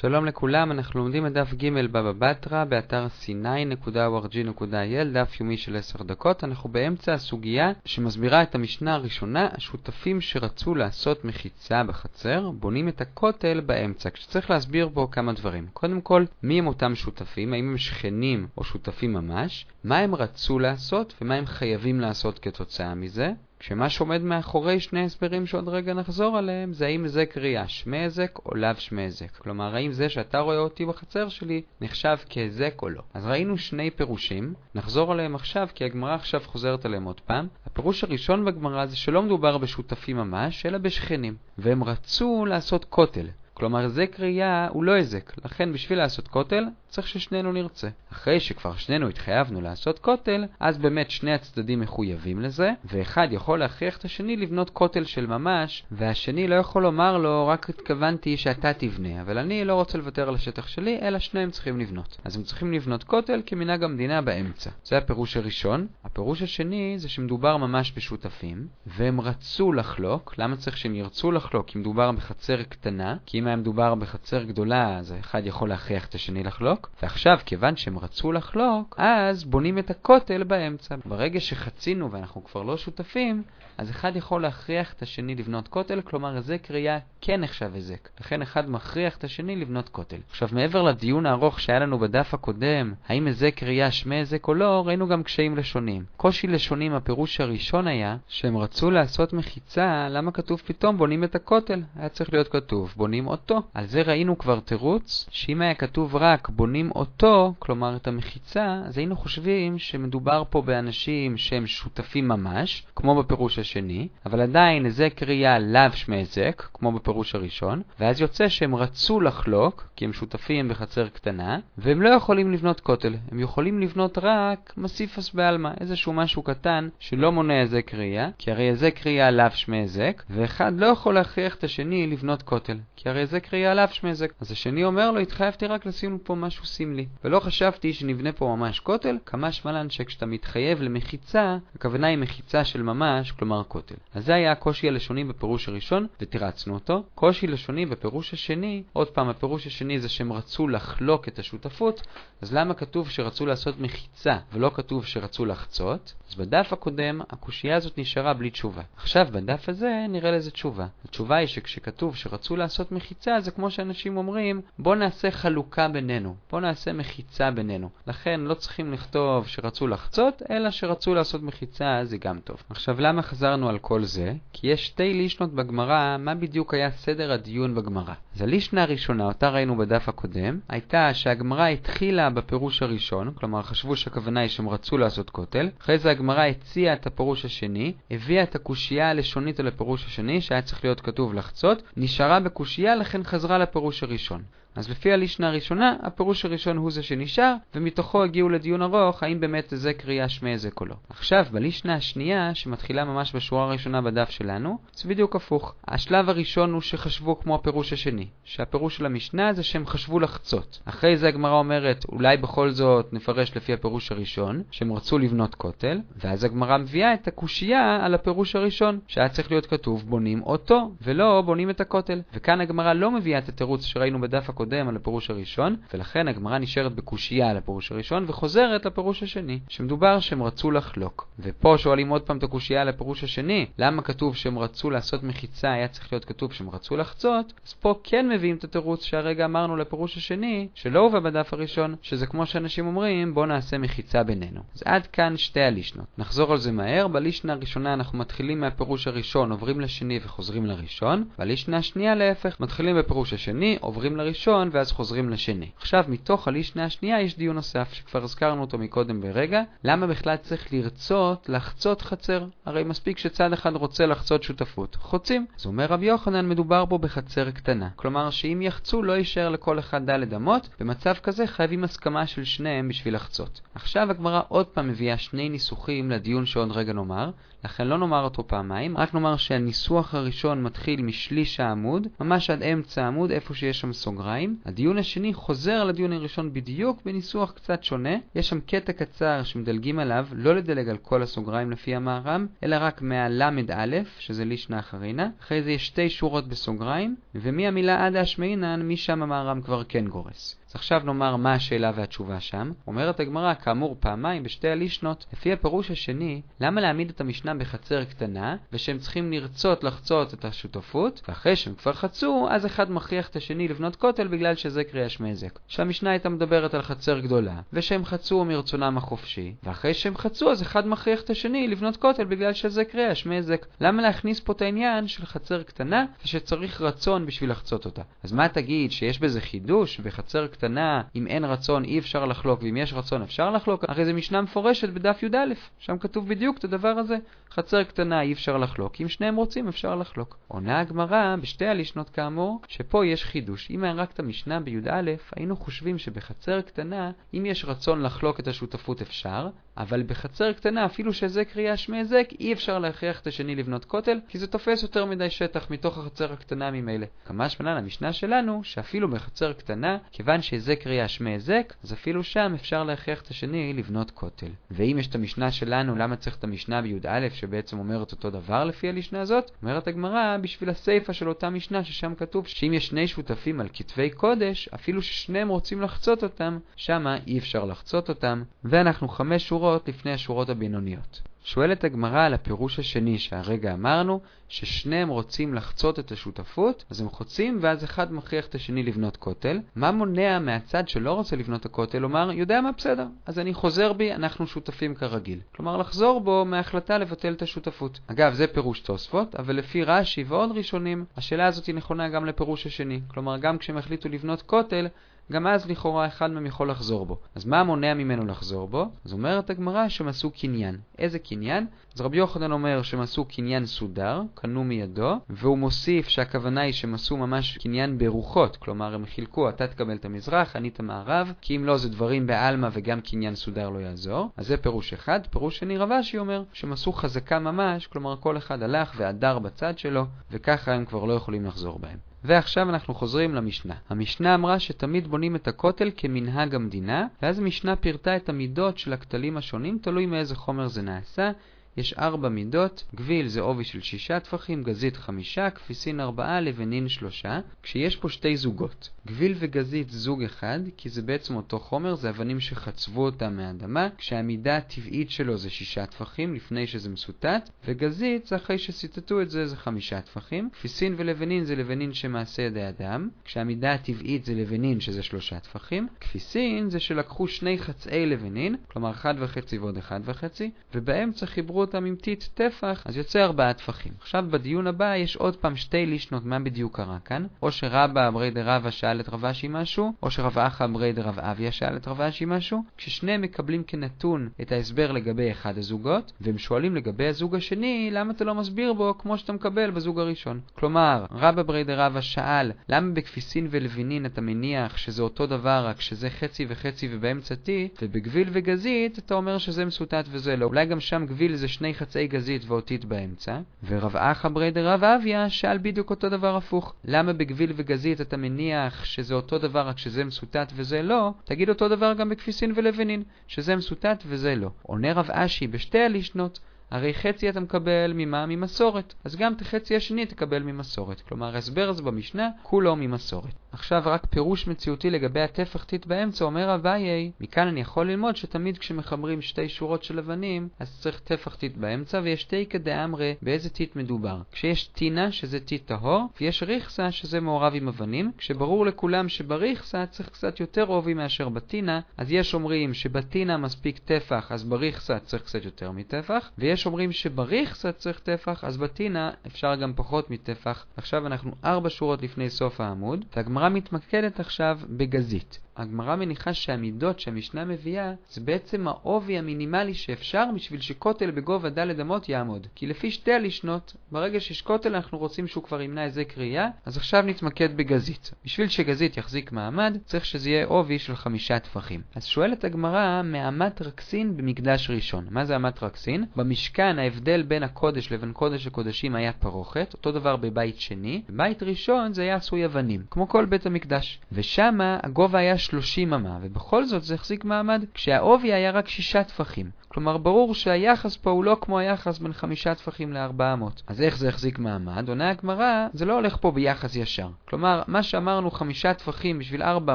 [0.00, 6.02] שלום לכולם, אנחנו לומדים את דף ג' בבא בתרא, באתר c9.org.il, דף יומי של 10
[6.02, 6.44] דקות.
[6.44, 13.60] אנחנו באמצע הסוגיה שמסבירה את המשנה הראשונה, השותפים שרצו לעשות מחיצה בחצר, בונים את הכותל
[13.60, 15.66] באמצע, כשצריך להסביר בו כמה דברים.
[15.72, 20.58] קודם כל, מי הם אותם שותפים, האם הם שכנים או שותפים ממש, מה הם רצו
[20.58, 23.32] לעשות ומה הם חייבים לעשות כתוצאה מזה.
[23.60, 28.38] כשמה שעומד מאחורי שני הסברים שעוד רגע נחזור עליהם, זה האם זה קריאה שמי הזק
[28.46, 29.36] או לאו שמי הזק.
[29.36, 33.02] כלומר, האם זה שאתה רואה אותי בחצר שלי נחשב כהזק או לא.
[33.14, 37.46] אז ראינו שני פירושים, נחזור עליהם עכשיו כי הגמרא עכשיו חוזרת עליהם עוד פעם.
[37.66, 41.36] הפירוש הראשון בגמרא זה שלא מדובר בשותפים ממש, אלא בשכנים.
[41.58, 43.26] והם רצו לעשות כותל.
[43.54, 47.88] כלומר, היזק ראייה הוא לא היזק, לכן בשביל לעשות כותל צריך ששנינו נרצה.
[48.12, 53.96] אחרי שכבר שנינו התחייבנו לעשות כותל, אז באמת שני הצדדים מחויבים לזה, ואחד יכול להכריח
[53.96, 59.20] את השני לבנות כותל של ממש, והשני לא יכול לומר לו, רק התכוונתי שאתה תבנה,
[59.20, 62.18] אבל אני לא רוצה לוותר על השטח שלי, אלא שניהם צריכים לבנות.
[62.24, 64.70] אז הם צריכים לבנות כותל כמנהג המדינה באמצע.
[64.84, 65.86] זה הפירוש הראשון.
[66.04, 70.34] הפירוש השני זה שמדובר ממש בשותפים, והם רצו לחלוק.
[70.38, 71.66] למה צריך שהם ירצו לחלוק?
[71.66, 76.14] כי מדובר בחצר קטנה, כי אם היה מדובר בחצר גדולה, אז האחד יכול להכריח את
[76.14, 80.96] השני לחלוק, ועכשיו, כיוון שהם רצו לחלוק, אז בונים את הכותל באמצע.
[81.06, 83.42] ברגע שחצינו ואנחנו כבר לא שותפים,
[83.78, 88.08] אז אחד יכול להכריח את השני לבנות כותל, כלומר היזק ראייה כן נחשב היזק.
[88.20, 90.16] לכן אחד מכריח את השני לבנות כותל.
[90.30, 94.82] עכשיו, מעבר לדיון הארוך שהיה לנו בדף הקודם, האם היזק ראייה שמי היזק או לא,
[94.86, 96.04] ראינו גם קשיים לשונים.
[96.16, 101.82] קושי לשונים, הפירוש הראשון היה שהם רצו לעשות מחיצה, למה כתוב פתאום בונים את הכותל?
[101.96, 103.62] היה צריך להיות כתוב בונים אותו.
[103.74, 108.98] על זה ראינו כבר תירוץ, שאם היה כתוב רק בונים אותו, כלומר את המחיצה, אז
[108.98, 115.58] היינו חושבים שמדובר פה באנשים שהם שותפים ממש, כמו בפירוש השני, אבל עדיין היזק ראייה
[115.58, 121.08] לאו שמי היזק, כמו בפירוש הראשון, ואז יוצא שהם רצו לחלוק, כי הם שותפים בחצר
[121.08, 126.88] קטנה, והם לא יכולים לבנות כותל, הם יכולים לבנות רק מסיפס בעלמא, איזשהו משהו קטן
[126.98, 131.54] שלא מונע היזק ראייה, כי הרי היזק ראייה לאו שמי היזק, ואחד לא יכול להכריח
[131.54, 134.32] את השני לבנות כותל, כי הרי היזק ראייה לאו שמי היזק.
[134.40, 138.80] אז השני אומר לו, התחייבתי רק לשים פה משהו סמלי, ולא חשבתי שנבנה פה ממש
[138.80, 143.94] כותל, כמה שמלן שכשאתה מתחייב למחיצה, הכוונה היא מחיצה של ממש, כלומר כותל.
[144.14, 147.02] אז זה היה הקושי הלשוני בפירוש הראשון, ותירצנו אותו.
[147.14, 152.02] קושי לשוני בפירוש השני, עוד פעם, הפירוש השני זה שהם רצו לחלוק את השותפות,
[152.42, 156.14] אז למה כתוב שרצו לעשות מחיצה ולא כתוב שרצו לחצות?
[156.28, 158.82] אז בדף הקודם הקושייה הזאת נשארה בלי תשובה.
[158.96, 160.86] עכשיו בדף הזה נראה לזה תשובה.
[161.04, 166.60] התשובה היא שכשכתוב שרצו לעשות מחיצה זה כמו שאנשים אומרים בוא נעשה חלוקה בינינו, בוא
[166.60, 167.88] נעשה מחיצה בינינו.
[168.06, 172.62] לכן לא צריכים לכתוב שרצו לחצות, אלא שרצו לעשות מחיצה זה גם טוב.
[172.70, 174.32] עכשיו למה חזרנו על כל זה?
[174.52, 178.14] כי יש שתי לישנות בגמרא מה בדיוק היה סדר הדיון בגמרא.
[178.34, 184.40] אז הלישנה הראשונה, אותה ראינו בדף הקודם, הייתה שהגמרא התחילה בפירוש הראשון, כלומר חשבו שהכוונה
[184.40, 189.10] היא שהם רצו לעשות כותל, אחרי זה הגמרא הציעה את הפירוש השני, הביאה את הקושייה
[189.10, 194.42] הלשונית על הפירוש השני, שהיה צריך להיות כתוב לחצות, נשארה בקושייה, לכן חזרה לפירוש הראשון.
[194.78, 199.64] אז לפי הלישנה הראשונה, הפירוש הראשון הוא זה שנשאר, ומתוכו הגיעו לדיון ארוך האם באמת
[199.76, 200.94] זה קריאה שמי או לא.
[201.08, 205.74] עכשיו, בלישנה השנייה, שמתחילה ממש בשורה הראשונה בדף שלנו, זה בדיוק הפוך.
[205.88, 210.80] השלב הראשון הוא שחשבו כמו הפירוש השני, שהפירוש של המשנה זה שהם חשבו לחצות.
[210.84, 216.00] אחרי זה הגמרא אומרת, אולי בכל זאת נפרש לפי הפירוש הראשון, שהם רצו לבנות כותל,
[216.16, 221.42] ואז הגמרא מביאה את הקושייה על הפירוש הראשון, שהיה צריך להיות כתוב בונים אותו, ולא
[221.46, 222.20] בונים את הכותל.
[222.34, 226.94] וכאן הגמרא לא מביאה את התירוץ שראינו בדף הקודם על הפירוש הראשון, ולכן הגמרא נשארת
[226.94, 231.28] בקושייה על הפירוש הראשון וחוזרת לפירוש השני, שמדובר שהם רצו לחלוק.
[231.38, 235.72] ופה שואלים עוד פעם את הקושייה על הפירוש השני, למה כתוב שהם רצו לעשות מחיצה,
[235.72, 239.76] היה צריך להיות כתוב שהם רצו לחצות, אז פה כן מביאים את התירוץ שהרגע אמרנו
[239.76, 244.60] לפירוש השני, שלא הובא בדף הראשון, שזה כמו שאנשים אומרים, בוא נעשה מחיצה בינינו.
[244.74, 246.06] אז עד כאן שתי הלישנות.
[246.18, 251.76] נחזור על זה מהר, בלישנה הראשונה אנחנו מתחילים מהפירוש הראשון, עוברים לשני וחוזרים לראשון, בלישנה
[251.76, 255.70] השנייה להפך, מתחילים בפירוש השני, עוברים לראשון, ואז חוזרים לשני.
[255.76, 260.72] עכשיו, מתוך הלישנה השנייה יש דיון נוסף, שכבר הזכרנו אותו מקודם ברגע, למה בכלל צריך
[260.72, 262.44] לרצות לחצות חצר?
[262.66, 264.96] הרי מספיק שצד אחד רוצה לחצות שותפות.
[265.00, 265.46] חוצים.
[265.58, 267.88] אז אומר רבי יוחנן, מדובר בו בחצר קטנה.
[267.96, 272.88] כלומר, שאם יחצו לא יישאר לכל אחד ד' אמות, במצב כזה חייבים הסכמה של שניהם
[272.88, 273.60] בשביל לחצות.
[273.74, 277.30] עכשיו הגמרא עוד פעם מביאה שני ניסוחים לדיון שעוד רגע נאמר,
[277.64, 283.04] לכן לא נאמר אותו פעמיים, רק נאמר שהניסוח הראשון מתחיל משליש העמוד, ממש עד באמצע
[283.04, 284.58] העמוד איפה שיש שם סוגריים.
[284.64, 288.16] הדיון השני חוזר לדיון הראשון בדיוק בניסוח קצת שונה.
[288.34, 293.02] יש שם קטע קצר שמדלגים עליו, לא לדלג על כל הסוגריים לפי המהר"ם, אלא רק
[293.02, 295.30] מהל"א, שזה לישנא אחרינה.
[295.40, 300.58] אחרי זה יש שתי שורות בסוגריים, ומהמילה עד האשמעינן, משם המהר"ם כבר כן גורס.
[300.68, 302.72] אז עכשיו נאמר מה השאלה והתשובה שם.
[302.86, 308.56] אומרת הגמרא, כאמור פעמיים בשתי הלישנות, לפי הפירוש השני, למה להעמיד את המשנה בחצר קטנה,
[308.72, 313.68] ושהם צריכים לרצות לחצות את השותפות, ואחרי שהם כבר חצו, אז אחד מכריח את השני
[313.68, 315.58] לבנות כותל בגלל שזה קריאה שמזק.
[315.68, 320.86] שהמשנה הייתה מדברת על חצר גדולה, ושהם חצו מרצונם החופשי, ואחרי שהם חצו אז אחד
[320.86, 323.66] מכריח את השני לבנות כותל בגלל שזה קריאה שמזק.
[323.80, 328.02] למה להכניס פה את העניין של חצר קטנה, ושצריך רצון בשביל לחצות אותה?
[328.22, 330.57] אז מה תגיד, שיש בזה חידוש בחצר קטנה?
[330.58, 334.42] קטנה, אם אין רצון אי אפשר לחלוק, ואם יש רצון אפשר לחלוק, הרי זה משנה
[334.42, 337.16] מפורשת בדף י"א, שם כתוב בדיוק את הדבר הזה.
[337.50, 340.38] חצר קטנה אי אפשר לחלוק, אם שניהם רוצים אפשר לחלוק.
[340.48, 343.70] עונה הגמרא, בשתי הלישנות כאמור, שפה יש חידוש.
[343.70, 345.02] אם היה רק את המשנה בי"א,
[345.36, 351.12] היינו חושבים שבחצר קטנה, אם יש רצון לחלוק את השותפות אפשר, אבל בחצר קטנה, אפילו
[351.12, 355.04] שזה קריאה שמי היזק, אי אפשר להכריח את השני לבנות כותל, כי זה תופס יותר
[355.04, 357.06] מדי שטח מתוך החצר הקטנה ממילא.
[357.24, 362.52] כמה שמנן המשנה שלנו, שאפילו בחצר קטנה, כיוון שזה קריאה שמי היזק, אז אפילו שם
[362.54, 364.50] אפשר להכריח את השני לבנות כותל.
[364.70, 368.88] ואם יש את המשנה שלנו, למה צריך את המשנה בי"א, שבעצם אומרת אותו דבר לפי
[368.88, 369.50] הלישנה הזאת?
[369.62, 374.10] אומרת הגמרא, בשביל הסיפה של אותה משנה, ששם כתוב שאם יש שני שותפים על כתבי
[374.10, 379.88] קודש, אפילו ששניהם רוצים לחצות אותם, שמה אי אפשר לחצות אותם, ואנחנו חמש שורות שורות
[379.88, 381.22] לפני השורות הבינוניות.
[381.44, 387.58] שואלת הגמרא על הפירוש השני שהרגע אמרנו, ששניהם רוצים לחצות את השותפות, אז הם חוצים
[387.60, 389.60] ואז אחד מכריח את השני לבנות כותל.
[389.76, 394.12] מה מונע מהצד שלא רוצה לבנות הכותל לומר, יודע מה בסדר, אז אני חוזר בי,
[394.12, 395.38] אנחנו שותפים כרגיל.
[395.56, 398.00] כלומר לחזור בו מההחלטה לבטל את השותפות.
[398.06, 402.66] אגב, זה פירוש תוספות, אבל לפי רש"י ועוד ראשונים, השאלה הזאת היא נכונה גם לפירוש
[402.66, 403.00] השני.
[403.08, 404.86] כלומר, גם כשהם החליטו לבנות כותל,
[405.32, 407.18] גם אז לכאורה אחד מהם יכול לחזור בו.
[407.34, 408.86] אז מה מונע ממנו לחזור בו?
[409.04, 410.78] אז אומרת הגמרא שהם עשו קניין.
[410.98, 411.66] איזה קניין?
[411.94, 416.94] אז רבי יוחנן אומר שהם עשו קניין סודר, קנו מידו, והוא מוסיף שהכוונה היא שהם
[416.94, 421.56] עשו ממש קניין ברוחות, כלומר הם חילקו, אתה תקבל את המזרח, אני את המערב, כי
[421.56, 424.28] אם לא זה דברים בעלמא וגם קניין סודר לא יעזור.
[424.36, 425.20] אז זה פירוש אחד.
[425.30, 430.04] פירוש שני רבשי אומר שהם עשו חזקה ממש, כלומר כל אחד הלך והדר בצד שלו,
[430.30, 431.98] וככה הם כבר לא יכולים לחזור בהם.
[432.24, 433.74] ועכשיו אנחנו חוזרים למשנה.
[433.88, 439.36] המשנה אמרה שתמיד בונים את הכותל כמנהג המדינה, ואז המשנה פירטה את המידות של הכתלים
[439.36, 441.30] השונים, תלוי מאיזה חומר זה נעשה.
[441.78, 447.40] יש ארבע מידות, גביל זה עובי של שישה טפחים, גזית חמישה, כפיסין ארבעה, לבנין שלושה,
[447.62, 448.90] כשיש פה שתי זוגות.
[449.06, 454.56] גביל וגזית זוג אחד, כי זה בעצם אותו חומר, זה אבנים שחצבו אותם מהאדמה, כשהמידה
[454.56, 459.56] הטבעית שלו זה שישה טפחים, לפני שזה מסוטט, וגזית זה אחרי שסיטטו את זה, זה
[459.56, 460.50] חמישה טפחים.
[460.52, 465.88] כפיסין ולבנין זה לבנין שמעשה ידי אדם, כשהמידה הטבעית זה לבנין שזה שלושה טפחים.
[466.00, 471.84] כפיסין זה שלקחו שני חצאי לבנין, כלומר אחד וחצי ועוד אחד וחצי, ובאמצע חיברו אותם
[471.84, 473.92] עם טיט טפח, אז יוצא ארבעה טפחים.
[474.00, 478.30] עכשיו בדיון הבא יש עוד פעם שתי לישנות מה בדיוק קרה כאן, או שרבא אמרי
[478.30, 482.00] דרבא שאל את רב אשי משהו, או שרב אחא אמרי דרב אביה שאל את רב
[482.00, 487.90] אשי משהו, כששניהם מקבלים כנתון את ההסבר לגבי אחד הזוגות, והם שואלים לגבי הזוג השני,
[487.92, 490.40] למה אתה לא מסביר בו כמו שאתה מקבל בזוג הראשון.
[490.54, 496.10] כלומר, רבא ברי דרבא שאל, למה בכפיסין ולבינין אתה מניח שזה אותו דבר רק שזה
[496.10, 500.46] חצי וחצי ובאמצע טיט, ובגביל וגזית אתה אומר שזה מסוטט וזה לא.
[500.46, 505.30] אולי גם שם גביל זה שני חצאי גזית ואותית באמצע, ורב אחא בריה דרב אויא
[505.30, 506.74] שאל בדיוק אותו דבר הפוך.
[506.84, 511.12] למה בגביל וגזית אתה מניח שזה אותו דבר רק שזה מסותת וזה לא?
[511.24, 514.50] תגיד אותו דבר גם בכפיסין ולבנין, שזה מסותת וזה לא.
[514.62, 518.26] עונה רב אשי בשתי הלישנות הרי חצי אתה מקבל ממה?
[518.26, 518.94] ממסורת.
[519.04, 521.00] אז גם את החצי השני תקבל ממסורת.
[521.00, 523.34] כלומר, ההסבר הזה במשנה, כולו ממסורת.
[523.52, 528.58] עכשיו רק פירוש מציאותי לגבי הטפח טיט באמצע, אומר אביי, מכאן אני יכול ללמוד שתמיד
[528.58, 533.76] כשמחברים שתי שורות של אבנים, אז צריך טפח טיט באמצע, ויש איכא דאמרי באיזה טיט
[533.76, 534.22] מדובר.
[534.32, 540.08] כשיש טינה, שזה טיט טהור, ויש ריכסה, שזה מעורב עם אבנים, כשברור לכולם שבריכסה צריך
[540.08, 545.44] קצת יותר עובי מאשר בטינה, אז יש אומרים שבטינה מספיק טפח, אז בריכסה צריך קצת
[545.44, 550.66] יותר מטפח, ויש יש אומרים שבריכסה צריך טפח, אז בטינה אפשר גם פחות מטפח.
[550.76, 553.04] עכשיו אנחנו ארבע שורות לפני סוף העמוד,
[553.38, 555.38] והגמרא מתמקדת עכשיו בגזית.
[555.58, 562.08] הגמרא מניחה שהמידות שהמשנה מביאה זה בעצם העובי המינימלי שאפשר בשביל שכותל בגובה ד' אמות
[562.08, 562.46] יעמוד.
[562.54, 566.76] כי לפי שתי הלשנות, ברגע שיש כותל אנחנו רוצים שהוא כבר ימנע איזה קריאה, אז
[566.76, 568.10] עכשיו נתמקד בגזית.
[568.24, 571.80] בשביל שגזית יחזיק מעמד, צריך שזה יהיה עובי של חמישה טפחים.
[571.94, 575.06] אז שואלת הגמרא מאמת רקסין במקדש ראשון.
[575.10, 576.04] מה זה אמת רקסין?
[576.16, 581.02] במשכן ההבדל בין הקודש לבין קודש הקודשים היה פרוכת, אותו דבר בבית שני.
[581.08, 584.00] בבית ראשון זה היה עשוי אבנים, כמו כל בית המקדש.
[584.12, 589.50] ושמה הגובה היה 30 אמה, ובכל זאת זה החזיק מעמד, כשהעובי היה רק שישה טפחים.
[589.68, 593.62] כלומר, ברור שהיחס פה הוא לא כמו היחס בין חמישה טפחים לארבע אמות.
[593.66, 594.88] אז איך זה החזיק מעמד?
[594.88, 597.08] עונה הגמרא, זה לא הולך פה ביחס ישר.
[597.28, 599.74] כלומר, מה שאמרנו חמישה טפחים בשביל ארבע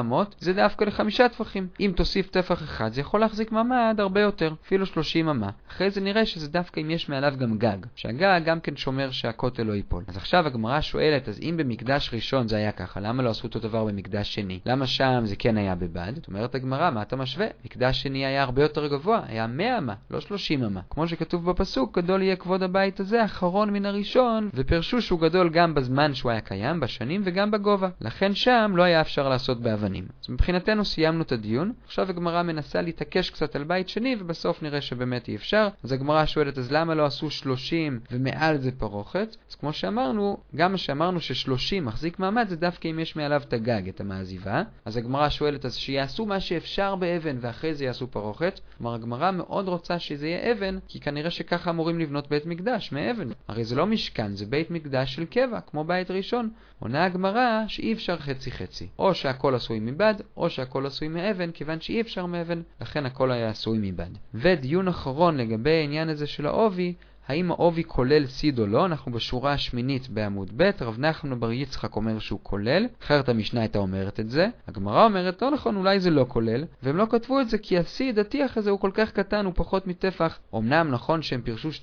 [0.00, 1.66] אמות, זה דווקא לחמישה טפחים.
[1.80, 5.50] אם תוסיף טפח אחד, זה יכול להחזיק מעמד הרבה יותר, אפילו שלושים אמה.
[5.70, 7.78] אחרי זה נראה שזה דווקא אם יש מעליו גם גג.
[7.96, 10.04] שהגג גם כן שומר שהכותל לא ייפול.
[10.08, 13.58] אז עכשיו הגמרא שואלת, אז אם במקדש ראשון זה היה ככה, למה לא עשו אותו
[13.58, 14.60] דבר במקדש שני?
[14.66, 16.12] למה שם זה כן היה בבד?
[16.14, 17.46] זאת אומרת הגמרא, מה אתה משווה?
[17.64, 20.80] מקדש שני היה הרבה יותר גבוה, היה 100 אמה, לא 30 אמה.
[20.90, 25.74] כמו שכתוב בפסוק, גדול יהיה כבוד הבית הזה, אחרון מן הראשון, ופרשו שהוא גדול גם
[25.74, 27.88] בזמן שהוא היה קיים, בשנים וגם בגובה.
[28.00, 30.06] לכן שם לא היה אפשר לעשות באבנים.
[30.24, 34.80] אז מבחינתנו סיימנו את הדיון, עכשיו הגמרא מנסה להתעקש קצת על בית שני, ובסוף נראה
[34.80, 35.68] שבאמת אי אפשר.
[35.84, 39.36] אז הגמרא שואלת, אז למה לא עשו 30 ומעל זה פרוכת?
[39.50, 43.88] אז כמו שאמרנו, גם שאמרנו ש-30 מחזיק מעמד זה דווקא אם יש מעליו את הגג,
[43.88, 44.62] את המעזיבה.
[44.84, 48.60] אז הגמרא שואלת, אז שיעשו מה שאפשר באבן ואחרי זה יעשו פרוכת.
[48.78, 53.28] כלומר, הגמרא מאוד רוצה שזה יהיה אבן, כי כנראה שככה אמורים לבנות בית מקדש, מאבן.
[53.48, 56.50] הרי זה לא משכן, זה בית מקדש של קבע, כמו בית ראשון.
[56.78, 58.88] עונה הגמרא שאי אפשר חצי חצי.
[58.98, 63.48] או שהכל עשוי מבד, או שהכל עשוי מאבן, כיוון שאי אפשר מאבן, לכן הכל היה
[63.48, 64.10] עשוי מבד.
[64.34, 66.94] ודיון אחרון לגבי העניין הזה של העובי,
[67.28, 68.86] האם העובי כולל סיד או לא?
[68.86, 73.78] אנחנו בשורה השמינית בעמוד ב', רב נחמן בר יצחק אומר שהוא כולל, אחרת המשנה הייתה
[73.78, 74.48] אומרת את זה.
[74.68, 78.18] הגמרא אומרת, לא נכון, אולי זה לא כולל, והם לא כתבו את זה כי הסיד,
[78.18, 80.38] הטיח הזה, הוא כל כך קטן, הוא פחות מטפח.
[80.54, 81.82] אמנם נכון שהם פירשו 2.5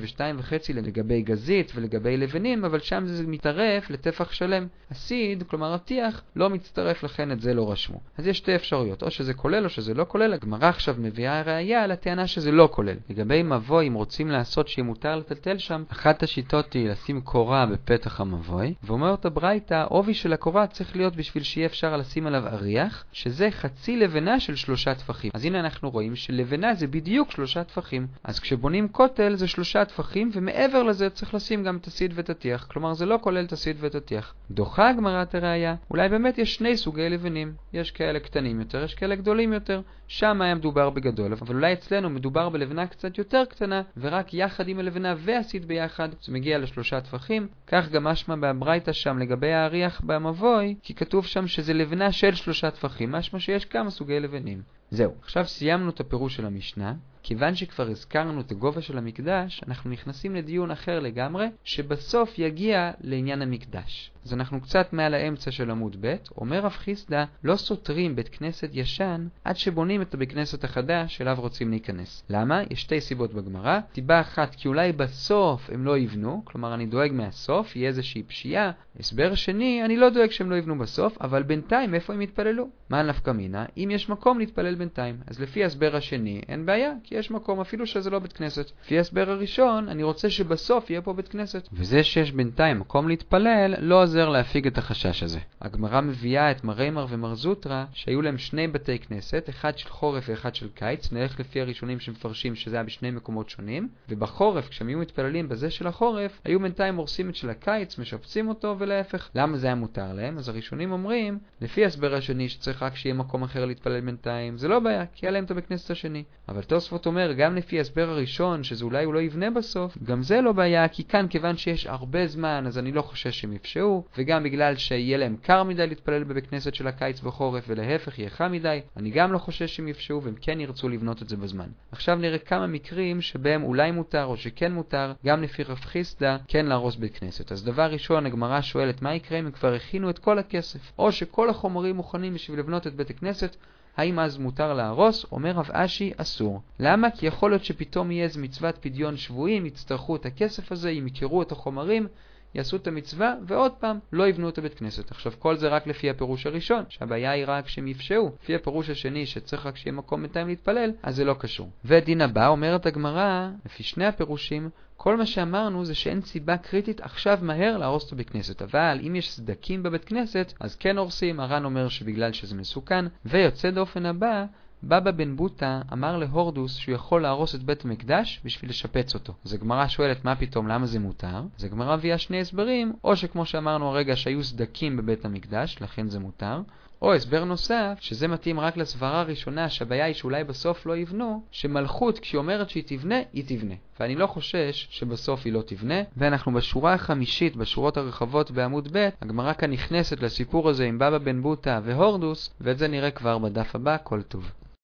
[0.00, 4.66] ו-2.5 לגבי גזית ולגבי לבנים, אבל שם זה מתערף לטפח שלם.
[4.90, 8.00] הסיד, כלומר הטיח, לא מצטרף, לכן את זה לא רשמו.
[8.18, 10.32] אז יש שתי אפשרויות, או שזה כולל או שזה לא כולל.
[10.32, 12.96] הגמרא עכשיו מביאה ראייה על הטענה שזה לא כולל.
[13.10, 18.20] לגבי מבוא, אם רוצים לעשות שיהיה מותר לטלטל שם, אחת השיטות היא לשים קורה בפתח
[18.20, 23.48] המבוי, ואומרת הברייתא, עובי של הקורה צריך להיות בשביל שיהיה אפשר לשים עליו אריח, שזה
[23.50, 25.30] חצי לבנה של שלושה טפחים.
[25.34, 28.06] אז הנה אנחנו רואים שלבנה זה בדיוק שלושה טפחים.
[28.24, 32.66] אז כשבונים כותל זה שלושה טפחים, ומעבר לזה צריך לשים גם את הסיד ואת הטיח.
[32.70, 34.34] כלומר זה לא כולל את הסיד ואת הטיח.
[34.50, 37.52] דוחה הגמרא את הראייה, אולי באמת יש שני סוגי לבנים.
[37.72, 39.80] יש כאלה קטנים יותר, יש כאלה גדולים יותר.
[40.08, 44.78] שם היה מדובר בגדול, אבל אולי אצלנו מדובר בלבנה קצת יותר קטנה, ורק יחד עם
[44.78, 47.48] הלבנה והסיד ביחד, זה מגיע לשלושה טפחים.
[47.66, 52.70] כך גם משמע בברייתא שם לגבי האריח במבוי, כי כתוב שם שזה לבנה של שלושה
[52.70, 54.62] טפחים, משמע שיש כמה סוגי לבנים.
[54.90, 56.94] זהו, עכשיו סיימנו את הפירוש של המשנה.
[57.22, 63.42] כיוון שכבר הזכרנו את הגובה של המקדש, אנחנו נכנסים לדיון אחר לגמרי, שבסוף יגיע לעניין
[63.42, 64.10] המקדש.
[64.24, 68.70] אז אנחנו קצת מעל האמצע של עמוד ב', אומר רב חיסדא, לא סותרים בית כנסת
[68.72, 72.22] ישן עד שבונים את הבית כנסת החדש שאליו רוצים להיכנס.
[72.30, 72.62] למה?
[72.70, 73.80] יש שתי סיבות בגמרא.
[73.94, 78.70] סיבה אחת, כי אולי בסוף הם לא יבנו, כלומר אני דואג מהסוף, יהיה איזושהי פשיעה.
[79.00, 82.68] הסבר שני, אני לא דואג שהם לא יבנו בסוף, אבל בינתיים איפה הם יתפללו?
[82.90, 83.64] מה נפקא מינה?
[83.76, 85.16] אם יש מקום להתפלל בינתיים.
[85.26, 88.70] אז לפי ההסבר השני, אין בעיה, כי יש מקום אפילו שזה לא בית כנסת.
[88.84, 91.68] לפי ההסבר הראשון, אני רוצה שבסוף יהיה פה בית כנסת.
[91.72, 95.38] וזה שיש בינתיים מקום להתפלל, לא עוזר להפיג את החשש הזה.
[95.60, 100.54] הגמרא מביאה את מריימר ומר זוטרה, שהיו להם שני בתי כנסת, אחד של חורף ואחד
[100.54, 105.48] של קיץ, נלך לפי הראשונים שמפרשים שזה היה בשני מקומות שונים, ובחורף, כשהם היו מתפללים
[105.48, 109.28] בזה של החורף, היו בינתיים הורסים את של הקיץ, משפצים אותו, ולהפך.
[109.34, 110.38] למה זה היה מותר להם?
[110.38, 114.80] אז הראשונים אומרים, לפי ההסבר השני שצריך רק שיהיה מקום אחר להתפלל בינתיים, זה לא
[114.80, 116.24] בעיה, כי היה להם את הבית כנסת השני.
[116.48, 120.40] אבל תוספות אומר, גם לפי ההסבר הראשון, שזה אולי הוא לא יבנה בסוף, גם זה
[120.40, 124.42] לא בעיה, כי כאן כיוון שיש הרבה זמן, אז אני לא חושש שהם יפשעו, וגם
[124.42, 128.80] בגלל שיהיה להם קר מדי להתפלל בבית כנסת של הקיץ וחורף, ולהפך יהיה חם מדי,
[128.96, 131.68] אני גם לא חושש שהם יפשעו, והם כן ירצו לבנות את זה בזמן.
[131.92, 136.66] עכשיו נראה כמה מקרים שבהם אולי מותר או שכן מותר, גם לפי רב חיסדא, כן
[136.66, 137.52] להרוס בית כנסת.
[137.52, 141.12] אז דבר ראשון, הגמרא שואלת מה יקרה אם הם כבר הכינו את כל הכסף, או
[141.12, 143.56] שכל החומרים מוכנים בשביל לבנות את בית הכנסת,
[143.96, 145.26] האם אז מותר להרוס?
[145.32, 146.62] אומר רב אשי, אסור.
[146.80, 147.10] למה?
[147.10, 151.52] כי יכול להיות שפתאום יהיה איזה מצוות פדיון שבויים, יצטרכו את הכסף הזה, יכירו את
[151.52, 152.06] החומרים,
[152.54, 155.10] יעשו את המצווה, ועוד פעם, לא יבנו את הבית כנסת.
[155.10, 158.32] עכשיו, כל זה רק לפי הפירוש הראשון, שהבעיה היא רק שהם יפשעו.
[158.42, 161.70] לפי הפירוש השני, שצריך רק שיהיה מקום בינתיים להתפלל, אז זה לא קשור.
[161.84, 167.38] ודין הבא, אומרת הגמרא, לפי שני הפירושים, כל מה שאמרנו זה שאין סיבה קריטית עכשיו
[167.42, 168.62] מהר להרוס את הבית כנסת.
[168.62, 171.40] אבל אם יש סדקים בבית כנסת, אז כן הורסים.
[171.40, 173.04] הר"ן אומר שבגלל שזה מסוכן.
[173.24, 174.44] ויוצא דופן הבא,
[174.84, 179.32] בבא בן בוטה אמר להורדוס שהוא יכול להרוס את בית המקדש בשביל לשפץ אותו.
[179.44, 181.42] אז הגמרא שואלת מה פתאום, למה זה מותר?
[181.58, 186.18] אז הגמרא הביאה שני הסברים, או שכמו שאמרנו הרגע שהיו סדקים בבית המקדש, לכן זה
[186.18, 186.60] מותר,
[187.02, 192.18] או הסבר נוסף, שזה מתאים רק לסברה הראשונה, שהבעיה היא שאולי בסוף לא יבנו, שמלכות
[192.18, 193.74] כשהיא אומרת שהיא תבנה, היא תבנה.
[194.00, 199.52] ואני לא חושש שבסוף היא לא תבנה, ואנחנו בשורה החמישית, בשורות הרחבות בעמוד ב', הגמרא
[199.52, 203.96] כאן נכנסת לסיפור הזה עם בבא בן בוטה והורדוס, ואת זה נראה כבר בדף הבא,
[204.04, 204.52] כל טוב.